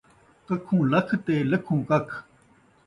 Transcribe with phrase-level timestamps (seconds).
[0.47, 2.13] ککھوں لکھ تے لکھوں ککھ